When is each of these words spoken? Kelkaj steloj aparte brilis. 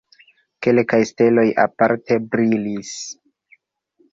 Kelkaj 0.67 0.99
steloj 1.09 1.45
aparte 1.65 2.17
brilis. 2.33 2.95